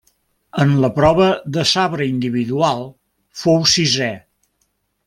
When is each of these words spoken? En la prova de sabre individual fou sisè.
En 0.63 0.71
la 0.85 0.89
prova 0.99 1.27
de 1.57 1.65
sabre 1.73 2.09
individual 2.15 2.83
fou 3.45 3.65
sisè. 3.77 4.13